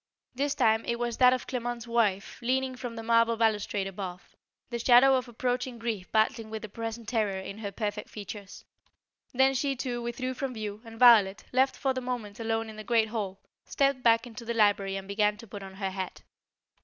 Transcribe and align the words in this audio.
This 0.33 0.55
time 0.55 0.83
it 0.85 0.97
was 0.97 1.17
that 1.17 1.31
of 1.31 1.45
Clements's 1.45 1.87
wife 1.87 2.39
leaning 2.41 2.75
from 2.75 2.95
the 2.95 3.03
marble 3.03 3.37
balustrade 3.37 3.85
above, 3.85 4.35
the 4.71 4.79
shadow 4.79 5.15
of 5.15 5.27
approaching 5.27 5.77
grief 5.77 6.11
battling 6.11 6.49
with 6.49 6.63
the 6.63 6.69
present 6.69 7.07
terror 7.07 7.37
in 7.39 7.59
her 7.59 7.71
perfect 7.71 8.09
features. 8.09 8.65
Then 9.31 9.53
she 9.53 9.75
too 9.75 10.01
withdrew 10.01 10.33
from 10.33 10.55
view 10.55 10.81
and 10.83 10.97
Violet, 10.97 11.43
left 11.51 11.77
for 11.77 11.93
the 11.93 12.01
moment 12.01 12.39
alone 12.39 12.67
in 12.67 12.77
the 12.77 12.83
great 12.83 13.09
hall, 13.09 13.41
stepped 13.63 14.01
back 14.01 14.25
into 14.25 14.43
the 14.43 14.55
library 14.55 14.95
and 14.95 15.07
began 15.07 15.37
to 15.37 15.45
put 15.45 15.61
on 15.61 15.75
her 15.75 15.91
hat. 15.91 16.23